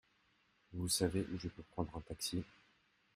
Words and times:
Vous 0.73 0.87
savez 0.89 1.27
où 1.31 1.37
je 1.37 1.47
peux 1.47 1.61
prendre 1.61 1.95
un 1.95 2.01
taxi? 2.01 2.43